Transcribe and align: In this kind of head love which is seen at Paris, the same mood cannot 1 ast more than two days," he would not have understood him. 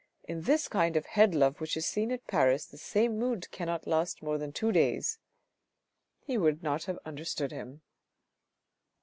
In 0.23 0.41
this 0.41 0.67
kind 0.67 0.95
of 0.95 1.05
head 1.05 1.35
love 1.35 1.61
which 1.61 1.77
is 1.77 1.85
seen 1.85 2.11
at 2.11 2.25
Paris, 2.25 2.65
the 2.65 2.79
same 2.79 3.19
mood 3.19 3.51
cannot 3.51 3.85
1 3.85 4.01
ast 4.01 4.23
more 4.23 4.39
than 4.39 4.51
two 4.51 4.71
days," 4.71 5.19
he 6.25 6.39
would 6.39 6.63
not 6.63 6.85
have 6.85 6.97
understood 7.05 7.51
him. 7.51 7.83